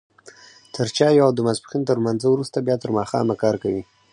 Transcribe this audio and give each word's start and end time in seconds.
تر 0.75 0.87
چايو 0.97 1.25
او 1.27 1.31
د 1.35 1.39
ماسپښين 1.47 1.83
تر 1.89 1.95
لمانځه 1.99 2.27
وروسته 2.31 2.57
بيا 2.67 2.75
تر 2.83 2.89
ماښامه 2.97 3.35
کار 3.43 3.55
کوي. 3.63 3.83